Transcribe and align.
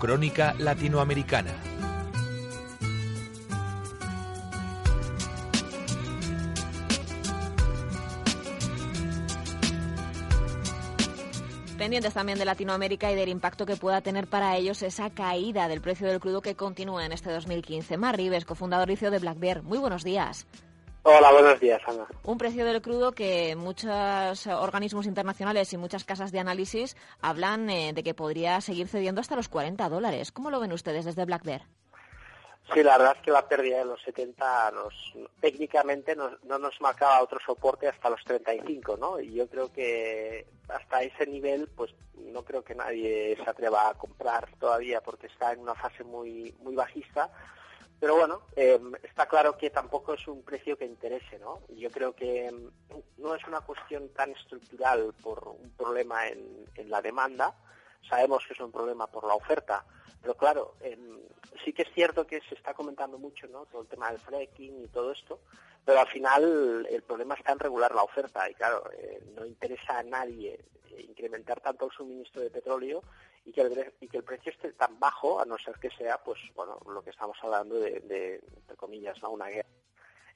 Crónica 0.00 0.54
Latinoamericana. 0.58 1.52
Pendientes 11.76 12.14
también 12.14 12.38
de 12.38 12.46
Latinoamérica 12.46 13.12
y 13.12 13.14
del 13.14 13.28
impacto 13.28 13.66
que 13.66 13.76
pueda 13.76 14.00
tener 14.00 14.26
para 14.26 14.56
ellos 14.56 14.82
esa 14.82 15.10
caída 15.10 15.68
del 15.68 15.82
precio 15.82 16.06
del 16.08 16.18
crudo 16.18 16.40
que 16.40 16.54
continúa 16.54 17.04
en 17.04 17.12
este 17.12 17.30
2015. 17.30 17.98
Mar 17.98 18.16
Rives, 18.16 18.46
cofundador 18.46 18.90
y 18.90 18.96
CEO 18.96 19.10
de 19.10 19.18
Black 19.18 19.38
Bear. 19.38 19.62
Muy 19.62 19.78
buenos 19.78 20.02
días. 20.02 20.46
Hola, 21.02 21.32
buenos 21.32 21.58
días, 21.60 21.80
Ana. 21.86 22.06
Un 22.24 22.36
precio 22.36 22.64
del 22.66 22.82
crudo 22.82 23.12
que 23.12 23.56
muchos 23.56 24.46
organismos 24.46 25.06
internacionales 25.06 25.72
y 25.72 25.78
muchas 25.78 26.04
casas 26.04 26.30
de 26.30 26.40
análisis 26.40 26.94
hablan 27.22 27.70
eh, 27.70 27.92
de 27.94 28.02
que 28.02 28.12
podría 28.12 28.60
seguir 28.60 28.86
cediendo 28.86 29.22
hasta 29.22 29.34
los 29.34 29.48
40 29.48 29.88
dólares. 29.88 30.30
¿Cómo 30.30 30.50
lo 30.50 30.60
ven 30.60 30.72
ustedes 30.72 31.06
desde 31.06 31.24
Black 31.24 31.42
Bear? 31.42 31.62
Sí, 32.74 32.82
la 32.82 32.98
verdad 32.98 33.16
es 33.16 33.22
que 33.22 33.30
la 33.30 33.48
pérdida 33.48 33.78
de 33.78 33.86
los 33.86 34.02
70 34.02 34.70
nos, 34.72 34.94
técnicamente 35.40 36.14
no 36.14 36.58
nos 36.58 36.80
marcaba 36.80 37.22
otro 37.22 37.40
soporte 37.44 37.88
hasta 37.88 38.10
los 38.10 38.22
35, 38.22 38.96
¿no? 38.98 39.18
Y 39.18 39.32
yo 39.34 39.48
creo 39.48 39.72
que 39.72 40.46
hasta 40.68 41.02
ese 41.02 41.26
nivel, 41.26 41.68
pues 41.74 41.92
no 42.14 42.44
creo 42.44 42.62
que 42.62 42.74
nadie 42.74 43.36
se 43.42 43.50
atreva 43.50 43.88
a 43.88 43.94
comprar 43.94 44.48
todavía 44.60 45.00
porque 45.00 45.26
está 45.26 45.52
en 45.52 45.60
una 45.60 45.74
fase 45.74 46.04
muy, 46.04 46.54
muy 46.62 46.76
bajista 46.76 47.30
pero 48.00 48.16
bueno, 48.16 48.40
em, 48.56 48.94
está 49.02 49.26
claro 49.26 49.58
que 49.58 49.68
tampoco 49.68 50.14
es 50.14 50.26
un 50.26 50.42
precio 50.42 50.78
que 50.78 50.86
interese, 50.86 51.38
¿no? 51.38 51.60
Yo 51.68 51.90
creo 51.90 52.14
que 52.14 52.46
em, 52.46 52.70
no 53.18 53.34
es 53.34 53.46
una 53.46 53.60
cuestión 53.60 54.08
tan 54.08 54.30
estructural 54.30 55.12
por 55.22 55.46
un 55.46 55.70
problema 55.76 56.26
en, 56.28 56.66
la 56.88 57.02
demanda, 57.02 57.54
sabemos 58.08 58.42
que 58.46 58.54
es 58.54 58.60
un 58.60 58.72
problema 58.72 59.06
por 59.06 59.24
la 59.26 59.34
oferta, 59.34 59.84
pero 60.22 60.34
claro, 60.34 60.74
em, 60.80 61.20
sí 61.62 61.74
que 61.74 61.82
es 61.82 61.92
cierto 61.92 62.26
que 62.26 62.40
se 62.48 62.54
está 62.54 62.72
comentando 62.72 63.18
mucho, 63.18 63.46
¿no? 63.48 63.66
Todo 63.66 63.82
el 63.82 63.88
tema 63.88 64.10
del 64.10 64.18
fracking 64.18 64.84
y 64.84 64.88
todo 64.88 65.12
esto, 65.12 65.40
pero 65.84 66.00
al 66.00 66.08
final 66.08 66.86
el 66.90 67.02
problema 67.02 67.34
está 67.34 67.52
en 67.52 67.58
regular 67.58 67.94
la 67.94 68.02
oferta 68.02 68.48
y 68.48 68.54
claro, 68.54 68.90
eh, 68.92 69.22
no 69.36 69.44
interesa 69.44 69.98
a 69.98 70.02
nadie 70.02 70.58
incrementar 70.98 71.60
tanto 71.60 71.84
el 71.84 71.92
suministro 71.92 72.40
de 72.42 72.50
petróleo 72.50 73.02
y 73.50 74.08
que, 74.08 74.16
el, 74.16 74.24
precio 74.24 74.52
esté 74.52 74.72
tan 74.72 74.98
bajo, 74.98 75.40
a 75.40 75.44
no 75.44 75.58
ser 75.58 75.74
que 75.78 75.90
sea, 75.90 76.18
pues, 76.18 76.38
bueno, 76.54 76.78
lo 76.86 77.02
que 77.02 77.10
estamos 77.10 77.36
hablando 77.42 77.78
de, 77.78 78.00
de 78.00 78.40
entre 78.56 78.76
comillas, 78.76 79.20
¿no? 79.22 79.30
una 79.30 79.48
guerra 79.48 79.68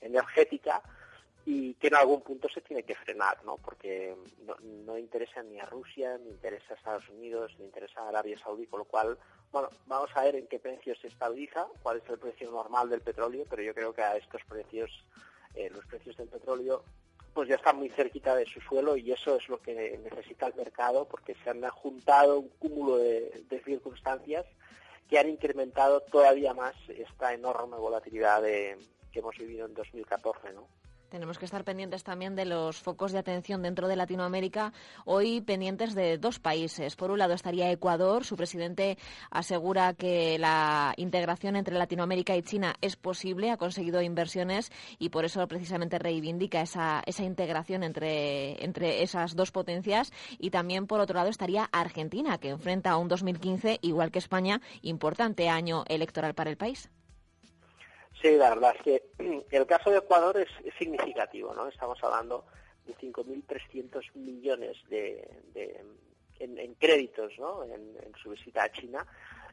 energética 0.00 0.82
y 1.46 1.74
que 1.74 1.88
en 1.88 1.96
algún 1.96 2.22
punto 2.22 2.48
se 2.48 2.62
tiene 2.62 2.84
que 2.84 2.94
frenar, 2.94 3.44
¿no? 3.44 3.58
Porque 3.58 4.16
no, 4.46 4.56
no, 4.62 4.96
interesa 4.96 5.42
ni 5.42 5.60
a 5.60 5.66
Rusia, 5.66 6.16
ni 6.18 6.30
interesa 6.30 6.72
a 6.72 6.76
Estados 6.76 7.08
Unidos, 7.10 7.54
ni 7.58 7.66
interesa 7.66 8.00
a 8.00 8.08
Arabia 8.08 8.38
Saudí, 8.38 8.66
con 8.66 8.78
lo 8.78 8.84
cual, 8.86 9.18
bueno, 9.52 9.68
vamos 9.86 10.10
a 10.14 10.22
ver 10.22 10.36
en 10.36 10.46
qué 10.46 10.58
precio 10.58 10.94
se 10.96 11.08
estabiliza, 11.08 11.66
cuál 11.82 11.98
es 11.98 12.08
el 12.08 12.18
precio 12.18 12.50
normal 12.50 12.88
del 12.88 13.02
petróleo, 13.02 13.44
pero 13.48 13.62
yo 13.62 13.74
creo 13.74 13.92
que 13.92 14.02
a 14.02 14.16
estos 14.16 14.42
precios, 14.48 14.90
eh, 15.54 15.68
los 15.68 15.84
precios 15.86 16.16
del 16.16 16.28
petróleo 16.28 16.82
pues 17.34 17.48
ya 17.48 17.56
está 17.56 17.72
muy 17.72 17.88
cerquita 17.90 18.36
de 18.36 18.46
su 18.46 18.60
suelo 18.60 18.96
y 18.96 19.10
eso 19.12 19.36
es 19.36 19.48
lo 19.48 19.60
que 19.60 19.98
necesita 20.02 20.46
el 20.46 20.54
mercado 20.54 21.06
porque 21.06 21.34
se 21.42 21.50
han 21.50 21.62
juntado 21.68 22.38
un 22.38 22.48
cúmulo 22.48 22.98
de, 22.98 23.44
circunstancias 23.64 24.46
que 25.08 25.18
han 25.18 25.28
incrementado 25.28 26.00
todavía 26.00 26.54
más 26.54 26.74
esta 26.88 27.34
enorme 27.34 27.76
volatilidad 27.76 28.42
que 28.42 28.78
hemos 29.18 29.36
vivido 29.36 29.66
en 29.66 29.74
2014, 29.74 30.52
¿no? 30.52 30.66
Tenemos 31.14 31.38
que 31.38 31.44
estar 31.44 31.62
pendientes 31.62 32.02
también 32.02 32.34
de 32.34 32.44
los 32.44 32.80
focos 32.80 33.12
de 33.12 33.20
atención 33.20 33.62
dentro 33.62 33.86
de 33.86 33.94
Latinoamérica, 33.94 34.72
hoy 35.04 35.40
pendientes 35.40 35.94
de 35.94 36.18
dos 36.18 36.40
países. 36.40 36.96
Por 36.96 37.12
un 37.12 37.20
lado 37.20 37.34
estaría 37.34 37.70
Ecuador. 37.70 38.24
Su 38.24 38.34
presidente 38.34 38.98
asegura 39.30 39.94
que 39.94 40.40
la 40.40 40.92
integración 40.96 41.54
entre 41.54 41.78
Latinoamérica 41.78 42.34
y 42.34 42.42
China 42.42 42.74
es 42.80 42.96
posible, 42.96 43.52
ha 43.52 43.56
conseguido 43.56 44.02
inversiones 44.02 44.72
y 44.98 45.10
por 45.10 45.24
eso 45.24 45.46
precisamente 45.46 46.00
reivindica 46.00 46.62
esa, 46.62 47.04
integración 47.20 47.84
entre, 47.84 48.64
entre 48.64 49.04
esas 49.04 49.36
dos 49.36 49.52
potencias. 49.52 50.12
Y 50.40 50.50
también, 50.50 50.88
por 50.88 50.98
otro 50.98 51.14
lado, 51.14 51.30
estaría 51.30 51.68
Argentina, 51.70 52.38
que 52.38 52.48
enfrenta 52.48 52.90
a 52.90 52.96
un 52.96 53.06
2015, 53.06 53.78
igual 53.82 54.10
que 54.10 54.18
España, 54.18 54.60
importante 54.82 55.48
año 55.48 55.84
electoral 55.86 56.34
para 56.34 56.50
el 56.50 56.56
país. 56.56 56.90
Sí, 58.24 58.38
la 58.38 58.48
verdad 58.48 58.74
es 58.74 58.82
que 58.82 59.44
el 59.50 59.66
caso 59.66 59.90
de 59.90 59.98
Ecuador 59.98 60.38
es, 60.38 60.48
significativo, 60.78 61.52
¿no? 61.52 61.68
Estamos 61.68 62.02
hablando 62.02 62.46
de 62.86 62.96
5.300 62.96 64.14
millones 64.14 64.78
de, 64.88 65.28
en, 66.38 66.74
créditos, 66.76 67.38
¿no? 67.38 67.64
En, 67.64 67.94
su 68.22 68.30
visita 68.30 68.62
a 68.62 68.72
China. 68.72 69.06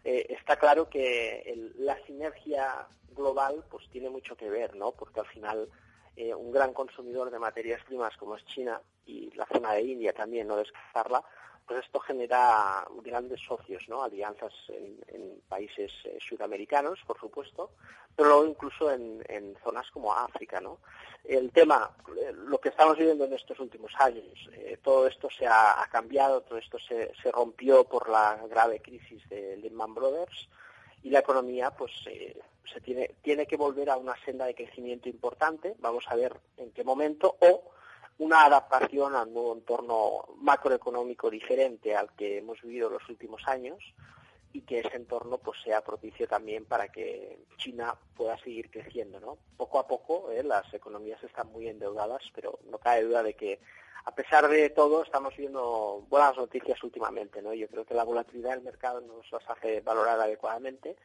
Eh, 0.05 0.25
está 0.29 0.55
claro 0.55 0.87
que 0.89 1.53
la 1.79 1.97
sinergia 2.05 2.87
global 3.13 3.65
pues 3.69 3.89
tiene 3.89 4.09
mucho 4.09 4.37
que 4.37 4.49
ver, 4.49 4.73
¿no? 4.77 4.93
Porque 4.93 5.19
al 5.19 5.27
final 5.27 5.67
eh, 6.15 6.33
un 6.33 6.53
gran 6.53 6.71
consumidor 6.71 7.29
de 7.29 7.39
materias 7.39 7.83
primas 7.83 8.15
como 8.15 8.37
es 8.37 8.45
China 8.45 8.81
y 9.05 9.31
la 9.35 9.47
zona 9.47 9.73
de 9.73 9.81
India 9.81 10.13
también, 10.13 10.47
no 10.47 10.55
descartarla, 10.55 11.21
pues 11.67 11.85
esto 11.85 11.99
genera 11.99 12.85
grandes 13.03 13.39
socios, 13.41 13.87
¿no? 13.87 14.03
alianzas 14.03 14.53
en, 14.69 15.41
países 15.47 15.91
eh, 16.05 16.17
sudamericanos, 16.19 16.99
por 17.05 17.19
supuesto, 17.19 17.71
pero 18.15 18.29
luego 18.29 18.45
incluso 18.45 18.91
en, 18.91 19.55
zonas 19.63 19.89
como 19.91 20.13
África. 20.13 20.59
¿no? 20.59 20.79
El 21.23 21.51
tema, 21.51 21.91
eh, 22.17 22.33
lo 22.33 22.59
que 22.59 22.69
estamos 22.69 22.97
viviendo 22.97 23.25
en 23.25 23.33
estos 23.33 23.59
últimos 23.59 23.91
años, 23.99 24.49
eh, 24.53 24.77
todo 24.81 25.07
esto 25.07 25.29
se 25.29 25.47
ha, 25.47 25.87
cambiado, 25.91 26.41
todo 26.41 26.57
esto 26.57 26.77
se, 26.79 27.11
rompió 27.31 27.83
por 27.83 28.09
la 28.09 28.39
grave 28.49 28.81
crisis 28.81 29.27
de 29.29 29.57
Lehman 29.57 29.93
Brothers 29.93 30.49
y 31.03 31.09
la 31.09 31.19
economía 31.19 31.71
pues 31.71 31.91
se 32.03 32.81
tiene, 32.81 33.15
tiene 33.21 33.45
que 33.45 33.57
volver 33.57 33.89
a 33.89 33.97
una 33.97 34.15
senda 34.23 34.45
de 34.45 34.55
crecimiento 34.55 35.09
importante, 35.09 35.75
vamos 35.79 36.05
a 36.07 36.15
ver 36.15 36.39
en 36.57 36.71
qué 36.71 36.83
momento, 36.83 37.35
o 37.39 37.71
una 38.19 38.43
adaptación 38.43 39.15
a 39.15 39.23
un 39.23 39.33
nuevo 39.33 39.53
entorno 39.53 40.25
macroeconómico 40.37 41.29
diferente 41.29 41.95
al 41.95 42.11
que 42.13 42.37
hemos 42.37 42.61
vivido 42.61 42.89
los 42.89 43.07
últimos 43.09 43.47
años 43.47 43.83
y 44.53 44.61
que 44.61 44.79
ese 44.79 44.95
entorno 44.95 45.37
pues 45.37 45.59
sea 45.63 45.83
propicio 45.83 46.27
también 46.27 46.65
para 46.65 46.89
que 46.89 47.45
China 47.57 47.95
pueda 48.15 48.37
seguir 48.37 48.69
creciendo, 48.69 49.19
¿no? 49.19 49.37
Poco 49.57 49.79
a 49.79 49.87
poco 49.87 50.31
eh, 50.31 50.43
las 50.43 50.73
economías 50.73 51.23
están 51.23 51.51
muy 51.51 51.67
endeudadas, 51.67 52.23
pero 52.33 52.59
no 52.69 52.77
cabe 52.77 53.03
duda 53.03 53.23
de 53.23 53.33
que 53.33 53.59
a 54.03 54.15
pesar 54.15 54.47
de 54.47 54.69
todo 54.71 55.03
estamos 55.03 55.35
viendo 55.37 56.05
buenas 56.09 56.35
noticias 56.35 56.83
últimamente, 56.83 57.41
¿no? 57.41 57.53
Yo 57.53 57.67
creo 57.67 57.85
que 57.85 57.93
la 57.93 58.03
volatilidad 58.03 58.51
del 58.51 58.63
mercado 58.63 59.01
nos 59.01 59.31
las 59.31 59.49
hace 59.49 59.81
valorar 59.81 60.19
adecuadamente 60.19 60.97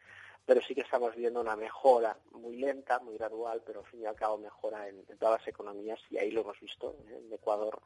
pero 0.47 0.61
sí 0.63 0.75
que 0.75 0.83
estamos 0.83 1.15
viendo 1.17 1.41
una 1.41 1.57
mejora 1.57 2.17
muy 2.31 2.57
lenta, 2.57 3.01
muy 3.01 3.19
gradual, 3.19 3.63
pero 3.67 3.81
al 3.81 3.87
fin 3.87 4.03
y 4.03 4.07
al 4.07 4.15
cabo 4.15 4.39
mejora 4.39 4.89
en, 4.89 5.05
todas 5.19 5.41
las 5.41 5.49
economías 5.49 5.99
y 6.09 6.19
ahí 6.19 6.31
lo 6.31 6.43
hemos 6.43 6.59
visto 6.61 6.97
¿eh? 7.09 7.21
en 7.27 7.33
Ecuador 7.33 7.83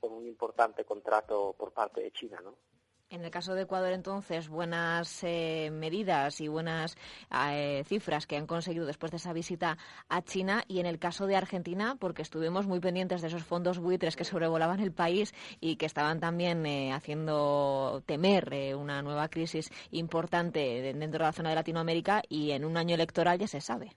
con 0.00 0.12
un 0.12 0.26
importante 0.26 0.84
contrato 0.84 1.54
por 1.56 1.72
parte 1.72 2.00
de 2.00 2.10
China, 2.10 2.40
¿no? 2.42 2.56
En 3.10 3.24
el 3.24 3.32
caso 3.32 3.56
de 3.56 3.62
Ecuador, 3.62 3.92
entonces, 3.92 4.48
buenas 4.48 5.24
eh, 5.24 5.70
medidas 5.72 6.40
y 6.40 6.46
buenas 6.46 6.96
eh, 7.50 7.82
cifras 7.84 8.24
que 8.28 8.36
han 8.36 8.46
conseguido 8.46 8.86
después 8.86 9.10
de 9.10 9.16
esa 9.16 9.32
visita 9.32 9.78
a 10.08 10.22
China. 10.22 10.62
Y 10.68 10.78
en 10.78 10.86
el 10.86 11.00
caso 11.00 11.26
de 11.26 11.34
Argentina, 11.34 11.96
porque 11.98 12.22
estuvimos 12.22 12.68
muy 12.68 12.78
pendientes 12.78 13.20
de 13.20 13.26
esos 13.26 13.42
fondos 13.42 13.80
buitres 13.80 14.14
que 14.14 14.22
sobrevolaban 14.22 14.78
el 14.78 14.92
país 14.92 15.34
y 15.60 15.74
que 15.74 15.86
estaban 15.86 16.20
también 16.20 16.64
eh, 16.66 16.92
haciendo 16.92 18.00
temer 18.06 18.76
una 18.76 19.02
nueva 19.02 19.26
crisis 19.26 19.72
importante 19.90 20.60
dentro 20.80 21.18
de 21.18 21.24
la 21.24 21.32
zona 21.32 21.48
de 21.48 21.56
Latinoamérica 21.56 22.22
y 22.28 22.52
en 22.52 22.64
un 22.64 22.76
año 22.76 22.94
electoral 22.94 23.40
ya 23.40 23.48
se 23.48 23.60
sabe. 23.60 23.90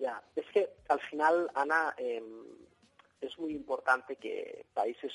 Ya, 0.00 0.20
es 0.34 0.46
que 0.52 0.68
al 0.88 1.00
final, 1.02 1.48
Ana, 1.54 1.94
em, 1.96 2.24
es 3.20 3.38
muy 3.38 3.54
importante 3.54 4.16
que 4.16 4.66
países 4.74 5.12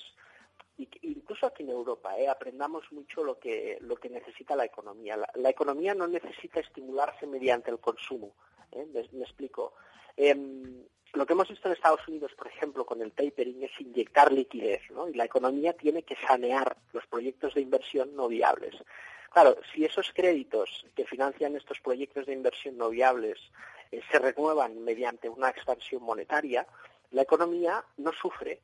incluso 0.78 1.48
aquí 1.48 1.64
en 1.64 1.70
Europa, 1.70 2.18
¿eh? 2.18 2.28
aprendamos 2.28 2.92
mucho 2.92 3.24
lo 3.24 3.40
que, 3.40 3.78
lo 3.82 3.96
que 3.96 4.10
necesita 4.10 4.56
la 4.56 4.66
economía. 4.66 5.18
La, 5.36 5.50
economía 5.50 5.94
no 5.94 6.08
necesita 6.08 6.60
estimularse 6.60 7.26
mediante 7.28 7.72
el 7.72 7.80
consumo. 7.80 8.36
¿eh? 8.72 8.86
Me, 8.94 9.24
explico. 9.24 9.74
Em, 10.18 10.84
lo 11.14 11.26
que 11.26 11.34
hemos 11.34 11.48
visto 11.48 11.68
en 11.68 11.74
Estados 11.74 12.06
Unidos, 12.08 12.34
por 12.38 12.48
ejemplo, 12.48 12.86
con 12.86 13.02
el 13.02 13.14
tapering 13.14 13.64
es 13.64 13.72
inyectar 13.80 14.32
liquidez, 14.32 14.82
¿no? 14.92 15.08
Y 15.08 15.14
la 15.14 15.26
economía 15.26 15.74
tiene 15.74 16.04
que 16.04 16.18
sanear 16.28 16.76
los 16.92 17.06
proyectos 17.08 17.54
de 17.54 17.62
inversión 17.62 18.16
no 18.16 18.28
viables. 18.28 18.76
Claro, 19.32 19.58
si 19.74 19.86
esos 19.86 20.12
créditos 20.14 20.86
que 20.96 21.06
financian 21.06 21.56
estos 21.56 21.80
proyectos 21.80 22.26
de 22.26 22.34
inversión 22.34 22.78
no 22.78 22.90
viables 22.90 23.40
eh, 23.92 24.02
se 24.12 24.20
renuevan 24.20 24.84
mediante 24.84 25.30
una 25.30 25.50
expansión 25.50 26.04
monetaria, 26.04 26.68
la 27.12 27.22
economía 27.22 27.84
no 27.98 28.12
sufre, 28.12 28.62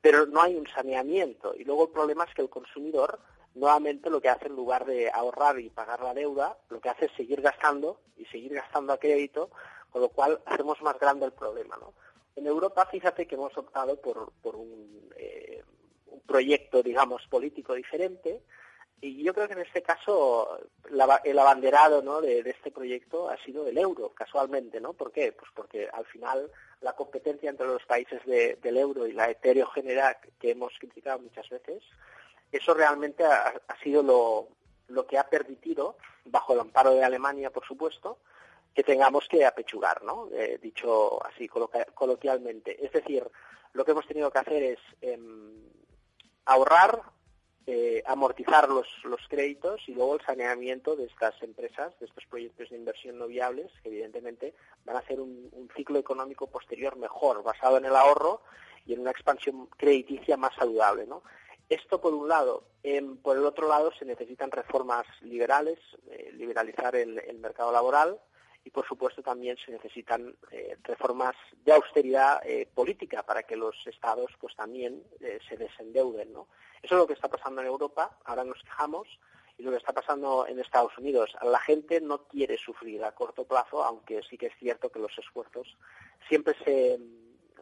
pero 0.00 0.26
no 0.26 0.42
hay 0.42 0.56
un 0.56 0.66
saneamiento. 0.66 1.54
Y 1.54 1.64
luego 1.64 1.84
el 1.84 1.90
problema 1.90 2.24
es 2.24 2.34
que 2.34 2.42
el 2.42 2.50
consumidor 2.50 3.20
nuevamente 3.54 4.10
lo 4.10 4.20
que 4.20 4.28
hace 4.28 4.46
en 4.46 4.56
lugar 4.56 4.84
de 4.86 5.10
ahorrar 5.10 5.58
y 5.58 5.70
pagar 5.70 6.00
la 6.02 6.14
deuda, 6.14 6.56
lo 6.68 6.80
que 6.80 6.88
hace 6.88 7.06
es 7.06 7.12
seguir 7.16 7.40
gastando 7.40 8.00
y 8.16 8.24
seguir 8.26 8.54
gastando 8.54 8.92
a 8.92 8.98
crédito, 8.98 9.50
con 9.90 10.02
lo 10.02 10.08
cual 10.08 10.40
hacemos 10.46 10.80
más 10.82 10.98
grande 10.98 11.26
el 11.26 11.32
problema. 11.32 11.76
¿no? 11.76 11.92
En 12.36 12.46
Europa, 12.46 12.86
fíjate 12.86 13.26
que 13.26 13.34
hemos 13.34 13.56
optado 13.58 14.00
por, 14.00 14.32
un, 14.56 15.12
eh, 15.16 15.62
un 16.06 16.20
proyecto, 16.20 16.82
digamos, 16.82 17.26
político 17.28 17.74
diferente, 17.74 18.42
y 19.02 19.22
yo 19.22 19.32
creo 19.32 19.46
que 19.46 19.54
en 19.54 19.60
este 19.60 19.82
caso 19.82 20.58
el 21.24 21.38
abanderado 21.38 22.02
¿no? 22.02 22.20
de, 22.20 22.40
este 22.40 22.70
proyecto 22.70 23.30
ha 23.30 23.36
sido 23.38 23.66
el 23.66 23.78
euro, 23.78 24.10
casualmente, 24.10 24.80
¿no? 24.80 24.92
¿Por 24.92 25.10
qué? 25.10 25.32
Pues 25.32 25.50
porque 25.54 25.88
al 25.90 26.04
final 26.06 26.50
la 26.80 26.92
competencia 26.92 27.48
entre 27.48 27.66
los 27.66 27.84
países 27.86 28.20
del 28.26 28.76
euro 28.76 29.06
y 29.06 29.12
la 29.12 29.30
heterogeneidad 29.30 30.18
que 30.38 30.50
hemos 30.50 30.72
criticado 30.78 31.18
muchas 31.18 31.48
veces, 31.48 31.82
eso 32.52 32.74
realmente 32.74 33.24
ha, 33.24 33.54
sido 33.82 34.02
lo, 34.02 34.48
lo, 34.88 35.06
que 35.06 35.18
ha 35.18 35.28
permitido, 35.28 35.96
bajo 36.24 36.52
el 36.52 36.60
amparo 36.60 36.92
de 36.92 37.04
Alemania, 37.04 37.50
por 37.50 37.64
supuesto, 37.64 38.18
que 38.74 38.82
tengamos 38.82 39.28
que 39.28 39.44
apechugar, 39.44 40.02
¿no? 40.02 40.28
Eh, 40.32 40.58
dicho 40.60 41.24
así 41.24 41.48
coloquialmente. 41.48 42.84
Es 42.84 42.92
decir, 42.92 43.26
lo 43.72 43.84
que 43.84 43.92
hemos 43.92 44.06
tenido 44.06 44.30
que 44.30 44.38
hacer 44.38 44.62
es 44.62 44.78
em, 45.00 45.54
ahorrar 46.44 47.02
eh, 47.72 48.02
amortizar 48.04 48.68
los, 48.68 48.88
los 49.04 49.20
créditos 49.28 49.80
y 49.86 49.94
luego 49.94 50.16
el 50.16 50.26
saneamiento 50.26 50.96
de 50.96 51.04
estas 51.04 51.40
empresas, 51.40 51.96
de 52.00 52.06
estos 52.06 52.26
proyectos 52.26 52.68
de 52.68 52.76
inversión 52.76 53.16
no 53.16 53.28
viables, 53.28 53.70
que 53.80 53.90
evidentemente 53.90 54.54
van 54.84 54.96
a 54.96 54.98
hacer 54.98 55.20
un, 55.20 55.70
ciclo 55.76 56.00
económico 56.00 56.48
posterior 56.48 56.96
mejor, 56.96 57.44
basado 57.44 57.76
en 57.76 57.84
el 57.84 57.94
ahorro 57.94 58.42
y 58.86 58.94
en 58.94 59.00
una 59.02 59.12
expansión 59.12 59.68
crediticia 59.76 60.36
más 60.36 60.52
saludable. 60.56 61.06
¿no? 61.06 61.22
Esto 61.68 62.00
por 62.00 62.12
un 62.12 62.28
lado. 62.28 62.64
por 63.22 63.36
el 63.36 63.44
otro 63.44 63.68
lado 63.68 63.92
se 63.96 64.04
necesitan 64.04 64.50
reformas 64.50 65.06
liberales, 65.20 65.78
eh, 66.10 66.32
liberalizar 66.32 66.96
el, 66.96 67.38
mercado 67.38 67.70
laboral, 67.70 68.18
y 68.64 68.70
por 68.70 68.86
supuesto 68.86 69.22
también 69.22 69.56
se 69.64 69.72
necesitan 69.72 70.34
eh, 70.50 70.76
reformas 70.82 71.34
de 71.64 71.72
austeridad 71.72 72.40
política 72.74 73.22
para 73.22 73.42
que 73.42 73.56
los 73.56 73.74
estados 73.86 74.30
pues 74.38 74.54
también 74.54 75.02
se 75.48 75.56
desendeuden 75.56 76.32
no 76.32 76.46
eso 76.82 76.94
es 76.94 76.98
lo 76.98 77.06
que 77.06 77.12
está 77.12 77.28
pasando 77.28 77.60
en 77.60 77.66
Europa, 77.66 78.16
ahora 78.24 78.44
nos 78.44 78.62
quejamos, 78.62 79.06
y 79.58 79.62
lo 79.62 79.70
que 79.70 79.76
está 79.76 79.92
pasando 79.92 80.46
en 80.46 80.58
Estados 80.58 80.96
Unidos. 80.96 81.36
La 81.42 81.58
gente 81.58 82.00
no 82.00 82.26
quiere 82.26 82.56
sufrir 82.56 83.04
a 83.04 83.12
corto 83.12 83.44
plazo, 83.44 83.84
aunque 83.84 84.22
sí 84.22 84.38
que 84.38 84.46
es 84.46 84.56
cierto 84.58 84.90
que 84.90 84.98
los 84.98 85.16
esfuerzos 85.18 85.76
siempre 86.28 86.54
se 86.64 86.98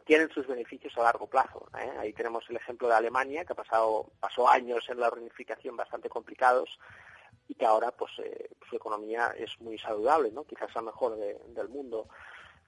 tienen 0.05 0.29
sus 0.29 0.47
beneficios 0.47 0.97
a 0.97 1.03
largo 1.03 1.27
plazo. 1.27 1.67
¿eh? 1.77 1.91
Ahí 1.99 2.13
tenemos 2.13 2.45
el 2.49 2.55
ejemplo 2.55 2.87
de 2.87 2.95
Alemania, 2.95 3.43
que 3.43 3.53
ha 3.53 3.55
pasado, 3.55 4.09
pasó 4.19 4.49
años 4.49 4.87
en 4.89 4.99
la 4.99 5.09
reunificación 5.09 5.75
bastante 5.75 6.09
complicados 6.09 6.79
y 7.49 7.55
que 7.55 7.65
ahora 7.65 7.91
pues 7.91 8.11
eh, 8.19 8.51
su 8.69 8.77
economía 8.77 9.33
es 9.37 9.59
muy 9.59 9.77
saludable, 9.77 10.31
¿no? 10.31 10.45
quizás 10.45 10.73
la 10.75 10.83
mejor 10.83 11.17
del 11.17 11.67
mundo. 11.67 12.07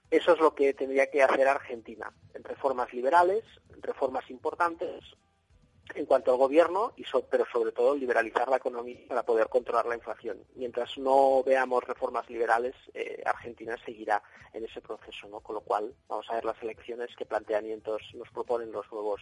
Eso 0.09 0.33
es 0.33 0.39
lo 0.39 0.53
que 0.53 0.73
tendría 0.73 1.09
que 1.09 1.23
hacer 1.23 1.47
Argentina, 1.47 2.11
en 2.33 2.43
reformas 2.43 2.91
liberales, 2.91 3.45
reformas 3.79 4.29
importantes, 4.29 5.05
en 5.95 6.05
cuanto 6.05 6.31
al 6.31 6.37
gobierno, 6.37 6.93
y 6.97 7.03
pero 7.29 7.45
sobre 7.51 7.71
todo 7.71 7.95
liberalizar 7.95 8.49
la 8.49 8.57
economía 8.57 8.99
para 9.07 9.23
poder 9.23 9.47
controlar 9.47 9.85
la 9.85 9.95
inflación. 9.95 10.43
Mientras 10.55 10.97
no 10.97 11.43
veamos 11.43 11.83
reformas 11.83 12.29
liberales, 12.29 12.75
eh, 12.93 13.21
Argentina 13.25 13.77
seguirá 13.85 14.21
en 14.53 14.65
ese 14.65 14.81
proceso, 14.81 15.27
¿no? 15.27 15.39
Con 15.41 15.55
lo 15.55 15.61
cual, 15.61 15.93
vamos 16.07 16.29
a 16.29 16.35
ver 16.35 16.45
las 16.45 16.61
elecciones, 16.61 17.15
qué 17.17 17.25
planteamientos 17.25 18.01
nos 18.13 18.29
proponen 18.29 18.71
los 18.71 18.91
nuevos 18.91 19.21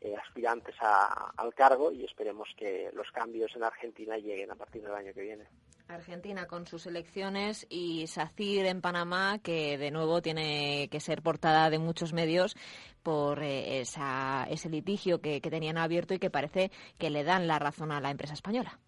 eh, 0.00 0.16
aspirantes 0.16 0.74
al 0.80 1.54
cargo 1.54 1.92
y 1.92 2.04
esperemos 2.04 2.48
que 2.56 2.90
los 2.94 3.10
cambios 3.12 3.54
en 3.54 3.64
Argentina 3.64 4.16
lleguen 4.16 4.50
a 4.50 4.54
partir 4.54 4.82
del 4.82 4.94
año 4.94 5.12
que 5.12 5.20
viene. 5.20 5.44
Argentina 5.88 6.46
con 6.46 6.66
sus 6.66 6.86
elecciones 6.86 7.66
y 7.68 8.06
SACIR 8.06 8.66
en 8.66 8.80
Panamá, 8.80 9.40
que 9.42 9.76
de 9.76 9.90
nuevo 9.90 10.22
tiene 10.22 10.88
que 10.90 11.00
ser 11.00 11.20
portada 11.20 11.68
de 11.68 11.78
muchos 11.78 12.12
medios 12.12 12.56
por 13.02 13.42
eh, 13.42 13.80
ese 13.80 14.68
litigio 14.70 15.20
que, 15.20 15.40
tenían 15.40 15.78
abierto 15.78 16.14
y 16.14 16.18
que 16.18 16.30
parece 16.30 16.70
que 16.98 17.10
le 17.10 17.24
dan 17.24 17.46
la 17.46 17.58
razón 17.58 17.92
a 17.92 18.00
la 18.00 18.10
empresa 18.10 18.34
española. 18.34 18.78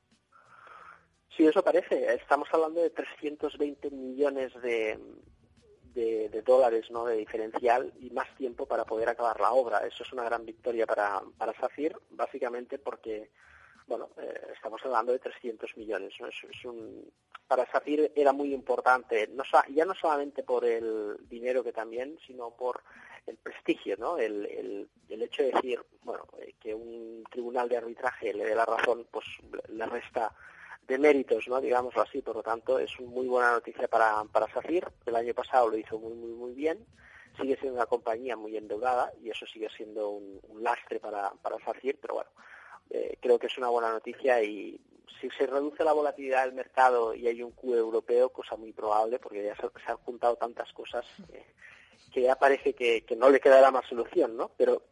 Sí, 1.36 1.44
eso 1.44 1.62
parece. 1.62 2.14
Estamos 2.14 2.48
hablando 2.52 2.80
de 2.80 2.90
320 2.90 3.90
millones 3.90 4.52
de, 4.62 4.98
de, 5.94 6.42
dólares 6.44 6.90
¿no? 6.90 7.04
de 7.04 7.16
diferencial 7.16 7.92
y 8.00 8.10
más 8.10 8.28
tiempo 8.36 8.66
para 8.66 8.84
poder 8.84 9.08
acabar 9.08 9.40
la 9.40 9.52
obra. 9.52 9.78
Eso 9.86 10.02
es 10.02 10.12
una 10.12 10.24
gran 10.24 10.44
victoria 10.44 10.86
para, 10.86 11.22
para 11.38 11.58
SACIR, 11.58 11.96
básicamente 12.10 12.78
porque 12.78 13.30
bueno, 13.86 14.10
eh, 14.18 14.52
estamos 14.54 14.80
hablando 14.84 15.12
de 15.12 15.18
300 15.18 15.76
millones. 15.76 16.14
Es, 16.20 16.64
un, 16.64 17.10
para 17.46 17.70
SACIR 17.70 18.12
era 18.14 18.32
muy 18.32 18.54
importante, 18.54 19.28
no, 19.28 19.42
ya 19.74 19.84
no 19.84 19.94
solamente 19.94 20.42
por 20.42 20.64
el 20.64 21.16
dinero 21.28 21.62
que 21.62 21.72
también, 21.72 22.18
sino 22.26 22.50
por 22.50 22.82
el 23.26 23.36
prestigio, 23.36 23.96
¿no? 23.98 24.18
El, 24.18 24.46
el, 24.46 24.88
el 25.08 25.22
hecho 25.22 25.42
de 25.42 25.52
decir, 25.52 25.80
bueno, 26.02 26.26
eh, 26.38 26.54
que 26.60 26.74
un 26.74 27.24
tribunal 27.30 27.68
de 27.68 27.76
arbitraje 27.76 28.32
le 28.32 28.44
dé 28.44 28.54
la 28.54 28.64
razón, 28.64 29.06
pues 29.10 29.26
le 29.68 29.86
resta 29.86 30.32
de 30.92 30.98
méritos, 30.98 31.48
¿no? 31.48 31.60
digámoslo 31.60 32.02
así. 32.02 32.20
Por 32.20 32.36
lo 32.36 32.42
tanto, 32.42 32.78
es 32.78 33.00
muy 33.00 33.26
buena 33.26 33.52
noticia 33.52 33.88
para, 33.88 34.22
para 34.24 34.52
SACIR. 34.52 34.86
El 35.06 35.16
año 35.16 35.34
pasado 35.34 35.70
lo 35.70 35.78
hizo 35.78 35.98
muy, 35.98 36.12
muy, 36.12 36.30
muy 36.32 36.52
bien. 36.52 36.84
Sigue 37.40 37.56
siendo 37.56 37.76
una 37.76 37.86
compañía 37.86 38.36
muy 38.36 38.56
endeudada 38.56 39.10
y 39.22 39.30
eso 39.30 39.46
sigue 39.46 39.68
siendo 39.74 40.10
un, 40.10 40.40
lastre 40.62 41.00
para, 41.00 41.30
para 41.42 41.58
SACIR, 41.64 41.98
pero 42.00 42.14
bueno, 42.14 42.30
eh, 42.90 43.16
creo 43.20 43.38
que 43.38 43.46
es 43.46 43.56
una 43.56 43.68
buena 43.68 43.90
noticia 43.90 44.42
y 44.42 44.78
si 45.18 45.30
se 45.30 45.46
reduce 45.46 45.82
la 45.82 45.92
volatilidad 45.92 46.44
del 46.44 46.52
mercado 46.52 47.14
y 47.14 47.26
hay 47.26 47.42
un 47.42 47.52
Q 47.52 47.74
europeo, 47.74 48.28
cosa 48.28 48.56
muy 48.56 48.72
probable, 48.72 49.18
porque 49.18 49.42
ya 49.42 49.56
se, 49.56 49.90
han 49.90 49.96
juntado 49.98 50.36
tantas 50.36 50.70
cosas 50.72 51.06
eh, 51.32 51.46
que 52.12 52.22
ya 52.22 52.36
parece 52.36 52.74
que, 52.74 53.04
no 53.16 53.30
le 53.30 53.40
quedará 53.40 53.70
más 53.70 53.86
solución, 53.86 54.36
¿no? 54.36 54.50
Pero 54.58 54.82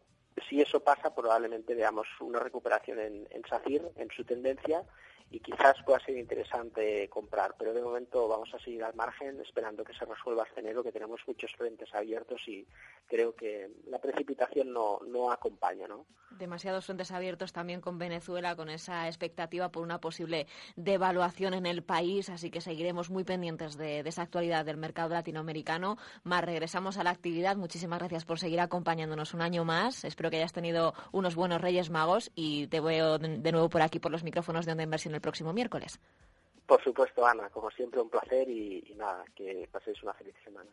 si 0.48 0.62
eso 0.62 0.80
pasa, 0.80 1.14
probablemente 1.14 1.74
veamos 1.74 2.06
una 2.20 2.38
recuperación 2.38 3.00
en, 3.00 3.28
en 3.30 3.42
SACIR, 3.44 3.92
en 3.96 4.08
su 4.10 4.24
tendencia, 4.24 4.82
y 5.30 5.38
quizás 5.38 5.76
pueda 5.84 6.00
ser 6.00 6.16
interesante 6.16 7.08
comprar, 7.08 7.54
pero 7.56 7.72
de 7.72 7.82
momento 7.82 8.26
vamos 8.26 8.52
a 8.52 8.58
seguir 8.58 8.82
al 8.82 8.94
margen 8.94 9.40
esperando 9.40 9.84
que 9.84 9.94
se 9.94 10.04
resuelva 10.04 10.42
este 10.42 10.58
enero, 10.60 10.82
que 10.82 10.90
tenemos 10.90 11.20
muchos 11.26 11.54
frentes 11.54 11.94
abiertos 11.94 12.40
y 12.48 12.66
creo 13.06 13.34
que 13.34 13.70
la 13.86 14.00
precipitación 14.00 14.72
no, 14.72 14.98
no 15.06 15.30
acompaña. 15.30 15.86
¿no? 15.86 16.04
Demasiados 16.30 16.86
frentes 16.86 17.12
abiertos 17.12 17.52
también 17.52 17.80
con 17.80 17.96
Venezuela, 17.98 18.56
con 18.56 18.70
esa 18.70 19.06
expectativa 19.06 19.70
por 19.70 19.84
una 19.84 20.00
posible 20.00 20.48
devaluación 20.74 21.54
en 21.54 21.66
el 21.66 21.84
país, 21.84 22.28
así 22.28 22.50
que 22.50 22.60
seguiremos 22.60 23.08
muy 23.08 23.22
pendientes 23.22 23.76
de, 23.76 24.02
de 24.02 24.08
esa 24.08 24.22
actualidad 24.22 24.64
del 24.64 24.78
mercado 24.78 25.10
latinoamericano. 25.10 25.96
Más 26.24 26.44
regresamos 26.44 26.98
a 26.98 27.04
la 27.04 27.10
actividad. 27.10 27.56
Muchísimas 27.56 28.00
gracias 28.00 28.24
por 28.24 28.40
seguir 28.40 28.58
acompañándonos 28.58 29.32
un 29.32 29.42
año 29.42 29.64
más. 29.64 30.04
Espero 30.04 30.28
que 30.28 30.38
hayas 30.38 30.52
tenido 30.52 30.92
unos 31.12 31.36
buenos 31.36 31.60
Reyes 31.60 31.88
Magos 31.90 32.32
y 32.34 32.66
te 32.66 32.80
veo 32.80 33.18
de 33.18 33.52
nuevo 33.52 33.68
por 33.68 33.82
aquí 33.82 34.00
por 34.00 34.10
los 34.10 34.24
micrófonos 34.24 34.66
de 34.66 34.72
Onda 34.72 34.84
Inversión 34.84 35.19
próximo 35.20 35.52
miércoles. 35.52 36.00
Por 36.66 36.82
supuesto, 36.82 37.26
Ana, 37.26 37.48
como 37.50 37.70
siempre 37.70 38.00
un 38.00 38.08
placer 38.08 38.48
y, 38.48 38.84
y 38.86 38.94
nada, 38.94 39.24
que 39.34 39.68
paséis 39.72 40.02
una 40.02 40.14
feliz 40.14 40.34
semana. 40.44 40.70